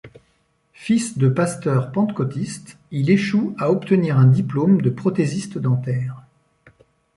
[0.73, 6.23] Fils de pasteur pentecôtiste, il échoue à obtenir un diplôme de prothésiste dentaire.